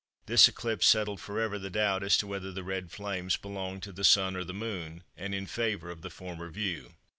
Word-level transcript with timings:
This 0.25 0.47
eclipse 0.47 0.87
settled 0.87 1.21
for 1.21 1.39
ever 1.39 1.59
the 1.59 1.69
doubt 1.69 2.01
as 2.01 2.17
to 2.17 2.25
whether 2.25 2.51
the 2.51 2.63
Red 2.63 2.89
Flames 2.91 3.37
belonged 3.37 3.83
to 3.83 3.91
the 3.91 4.03
Sun 4.03 4.35
or 4.35 4.43
the 4.43 4.51
Moon, 4.51 5.03
and 5.15 5.35
in 5.35 5.45
favour 5.45 5.91
of 5.91 6.01
the 6.01 6.09
former 6.09 6.49
view. 6.49 6.95